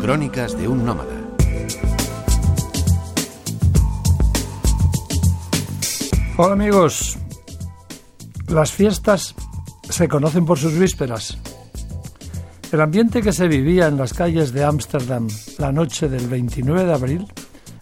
[0.00, 1.16] Crónicas de un nómada.
[6.36, 7.18] Hola amigos,
[8.46, 9.34] las fiestas
[9.90, 11.36] se conocen por sus vísperas.
[12.70, 15.26] El ambiente que se vivía en las calles de Ámsterdam
[15.58, 17.26] la noche del 29 de abril,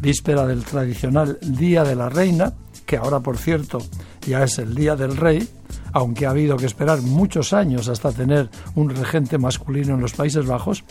[0.00, 2.52] víspera del tradicional Día de la Reina,
[2.86, 3.78] que ahora por cierto
[4.26, 5.48] ya es el Día del Rey,
[5.92, 10.46] aunque ha habido que esperar muchos años hasta tener un regente masculino en los Países
[10.46, 10.84] Bajos,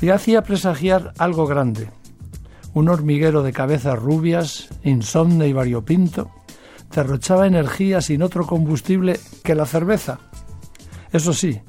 [0.00, 1.90] y hacía presagiar algo grande.
[2.74, 6.30] Un hormiguero de cabezas rubias, insomne y variopinto,
[6.94, 10.18] derrochaba energía sin otro combustible que la cerveza.
[11.12, 11.60] Eso sí,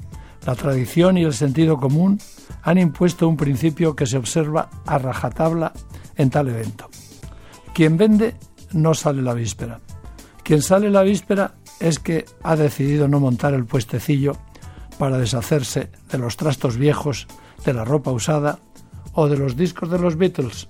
[0.46, 2.18] la tradición y el sentido común
[2.62, 5.72] han impuesto un principio que se observa a rajatabla
[6.16, 6.88] en tal evento.
[7.72, 8.34] Quien vende
[8.72, 9.80] no sale la víspera.
[10.42, 14.36] Quien sale la víspera es que ha decidido no montar el puestecillo
[14.98, 17.26] para deshacerse de los trastos viejos,
[17.64, 18.58] de la ropa usada
[19.12, 20.68] o de los discos de los Beatles.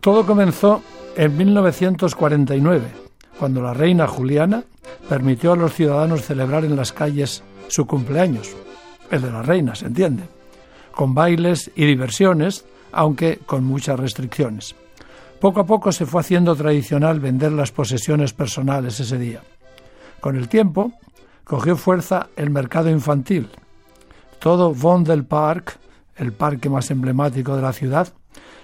[0.00, 0.82] Todo comenzó
[1.16, 2.82] en 1949,
[3.38, 4.64] cuando la reina Juliana
[5.08, 8.48] permitió a los ciudadanos celebrar en las calles su cumpleaños,
[9.10, 10.24] el de la reina, se entiende
[10.92, 14.76] con bailes y diversiones, aunque con muchas restricciones.
[15.42, 19.40] Poco a poco se fue haciendo tradicional vender las posesiones personales ese día.
[20.20, 20.92] Con el tiempo,
[21.42, 23.48] cogió fuerza el mercado infantil.
[24.38, 25.78] Todo Vondelpark,
[26.14, 28.06] el parque más emblemático de la ciudad,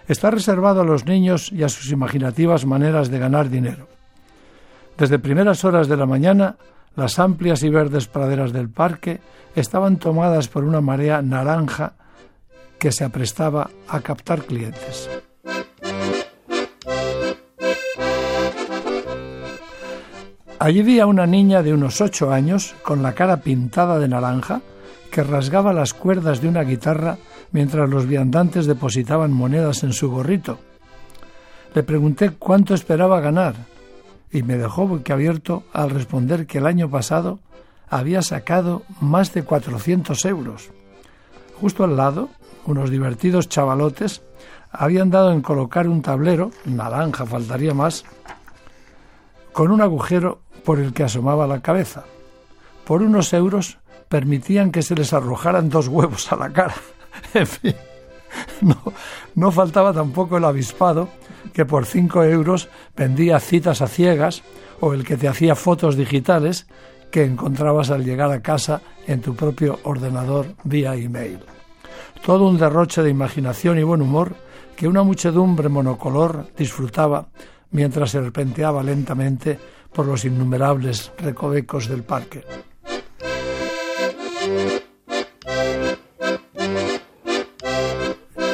[0.07, 3.89] está reservado a los niños y a sus imaginativas maneras de ganar dinero.
[4.97, 6.59] Desde primeras horas de la mañana,
[6.95, 9.19] las amplias y verdes praderas del parque
[9.57, 11.95] estaban tomadas por una marea naranja
[12.79, 15.11] que se aprestaba a captar clientes.
[20.61, 24.61] Allí vi a una niña de unos ocho años con la cara pintada de naranja
[25.13, 27.17] que rasgaba las cuerdas de una guitarra
[27.53, 30.59] mientras los viandantes depositaban monedas en su gorrito.
[31.75, 33.55] Le pregunté cuánto esperaba ganar
[34.33, 37.39] y me dejó boquiabierto al responder que el año pasado
[37.89, 40.71] había sacado más de 400 euros.
[41.61, 42.31] Justo al lado,
[42.67, 44.23] unos divertidos chavalotes
[44.73, 48.05] habían dado en colocar un tablero, naranja faltaría más,
[49.53, 52.05] con un agujero por el que asomaba la cabeza.
[52.85, 56.75] Por unos euros permitían que se les arrojaran dos huevos a la cara.
[57.35, 57.75] en fin,
[59.35, 61.09] no, faltaba tampoco el avispado
[61.53, 64.43] que por cinco euros vendía citas a ciegas
[64.81, 66.67] o el que te hacía fotos digitales
[67.11, 71.41] que encontrabas al llegar a casa en tu propio ordenador vía email
[72.25, 74.35] todo un derroche de imaginación y buen humor
[74.77, 77.29] que una muchedumbre monocolor disfrutaba
[77.71, 79.59] mientras serpenteaba lentamente
[79.93, 82.45] por los innumerables recovecos del parque.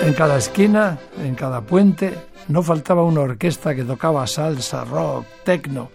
[0.03, 2.15] En cada esquina, en cada puente,
[2.49, 5.91] no faltaba una orquesta que tocaba salsa, rock, tecno.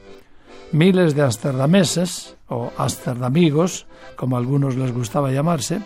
[0.72, 3.86] Miles de amsterdameses, o amsterdamigos,
[4.16, 5.82] como a algunos les gustaba llamarse,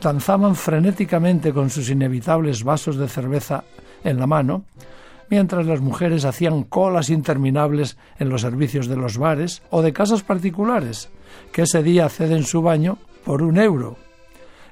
[0.00, 3.64] danzaban frenéticamente con sus inevitables vasos de cerveza
[4.04, 4.64] en la mano,
[5.30, 10.22] mientras las mujeres hacían colas interminables en los servicios de los bares o de casas
[10.22, 11.08] particulares,
[11.52, 13.96] que ese día ceden su baño por un euro,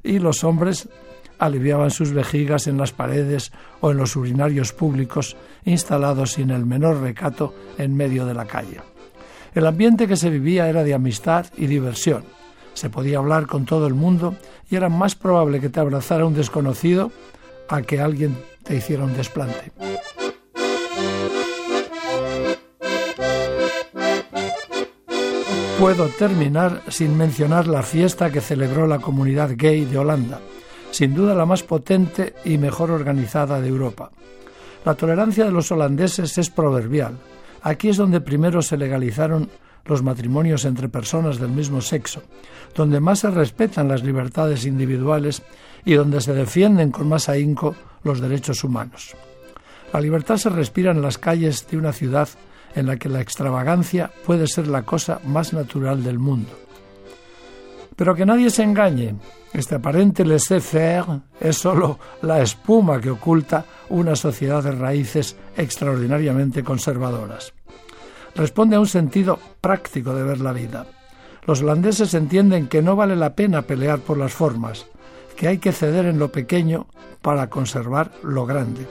[0.03, 0.88] y los hombres
[1.38, 7.00] aliviaban sus vejigas en las paredes o en los urinarios públicos instalados sin el menor
[7.00, 8.81] recato en medio de la calle.
[9.55, 12.25] El ambiente que se vivía era de amistad y diversión,
[12.75, 14.34] se podía hablar con todo el mundo
[14.71, 17.11] y era más probable que te abrazara un desconocido
[17.69, 19.72] a que alguien te hiciera un desplante.
[25.80, 30.38] Puedo terminar sin mencionar la fiesta que celebró la comunidad gay de Holanda,
[30.91, 34.10] sin duda la más potente y mejor organizada de Europa.
[34.84, 37.16] La tolerancia de los holandeses es proverbial.
[37.62, 39.49] Aquí es donde primero se legalizaron
[39.87, 42.25] los matrimonios entre personas del mismo sexo,
[42.75, 45.43] donde más se respetan las libertades individuales
[45.87, 47.75] y donde se defienden con más ahínco
[48.05, 49.16] los derechos humanos.
[49.94, 52.28] La libertad se respira en las calles de una ciudad
[52.75, 56.50] en la que la extravagancia puede ser la cosa más natural del mundo.
[57.96, 59.17] Pero que nadie se engañe,
[59.52, 61.05] este aparente laissez-faire
[61.40, 67.52] es sólo la espuma que oculta una sociedad de raíces extraordinariamente conservadoras
[68.34, 70.87] responde a un sentido práctico de ver la vida.
[71.46, 74.87] Los holandeses entienden que no vale la pena pelear por las formas,
[75.37, 76.87] que hay que ceder en lo pequeño
[77.22, 78.87] para conservar lo grande.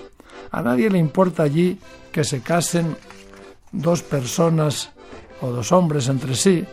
[0.51, 1.79] A nadie le importa allí
[2.11, 2.95] que se casen
[3.71, 4.91] dos personas
[5.41, 6.65] o dos hombres entre sí,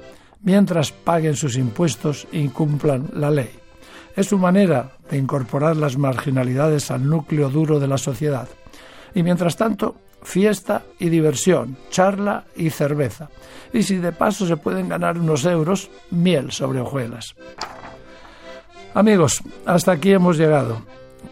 [0.42, 3.50] mientras paguen sus impuestos e incumplan la ley.
[4.14, 8.48] Es su manera de incorporar las marginalidades al núcleo duro de la sociedad.
[9.14, 13.28] Y mientras tanto, fiesta y diversión, charla y cerveza.
[13.72, 17.34] Y si de paso se pueden ganar unos euros, miel sobre hojuelas.
[18.94, 20.82] Amigos, hasta aquí hemos llegado.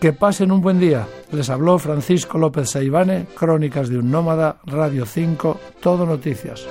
[0.01, 1.07] Que pasen un buen día.
[1.33, 6.67] Les habló Francisco López Saibane, Crónicas de un Nómada, Radio 5, Todo Noticias.